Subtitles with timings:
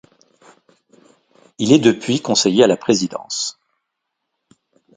[1.59, 3.59] Il est depuis conseiller à la présidence.